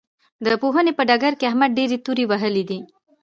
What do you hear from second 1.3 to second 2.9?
کې احمد ډېرې تورې وهلې دي.